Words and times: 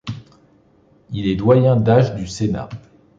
Il 1.11 1.27
est 1.27 1.35
doyen 1.35 1.75
d’âge 1.75 2.15
du 2.15 2.25
Sénat. 2.25 2.69